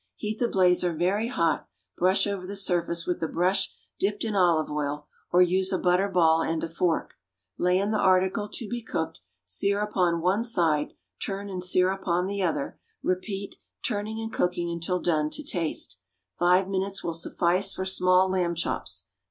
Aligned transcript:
Heat 0.15 0.39
the 0.39 0.47
blazer 0.47 0.95
very 0.95 1.27
hot, 1.27 1.69
brush 1.95 2.25
over 2.25 2.47
the 2.47 2.55
surface 2.55 3.05
with 3.05 3.21
a 3.21 3.27
brush 3.27 3.71
dipped 3.99 4.23
in 4.25 4.35
olive 4.35 4.71
oil 4.71 5.05
(or 5.31 5.43
use 5.43 5.71
a 5.71 5.77
butter 5.77 6.09
ball 6.09 6.41
and 6.41 6.63
a 6.63 6.67
fork), 6.67 7.19
lay 7.59 7.77
in 7.77 7.91
the 7.91 7.99
article 7.99 8.49
to 8.49 8.67
be 8.67 8.81
cooked, 8.81 9.21
sear 9.45 9.79
upon 9.79 10.19
one 10.19 10.43
side, 10.43 10.93
turn 11.23 11.49
and 11.49 11.63
sear 11.63 11.91
upon 11.91 12.25
the 12.25 12.41
other; 12.41 12.79
repeat, 13.03 13.57
turning 13.85 14.19
and 14.19 14.33
cooking 14.33 14.71
until 14.71 14.99
done 14.99 15.29
to 15.29 15.43
taste; 15.43 15.99
five 16.33 16.67
minutes 16.67 17.03
will 17.03 17.13
suffice 17.13 17.71
for 17.71 17.85
small 17.85 18.27
lamb 18.27 18.55
chops. 18.55 19.09